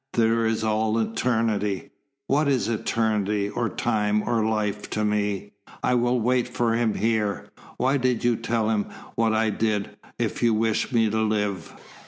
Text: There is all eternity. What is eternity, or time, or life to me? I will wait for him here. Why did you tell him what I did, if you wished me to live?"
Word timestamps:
There 0.13 0.47
is 0.47 0.63
all 0.63 0.97
eternity. 0.97 1.91
What 2.25 2.47
is 2.47 2.67
eternity, 2.67 3.49
or 3.49 3.69
time, 3.69 4.27
or 4.27 4.43
life 4.43 4.89
to 4.89 5.05
me? 5.05 5.51
I 5.83 5.93
will 5.93 6.19
wait 6.19 6.47
for 6.47 6.73
him 6.73 6.95
here. 6.95 7.51
Why 7.77 7.97
did 7.97 8.23
you 8.23 8.35
tell 8.35 8.71
him 8.71 8.85
what 9.13 9.33
I 9.33 9.51
did, 9.51 9.91
if 10.17 10.41
you 10.41 10.55
wished 10.55 10.91
me 10.91 11.07
to 11.11 11.21
live?" 11.21 11.75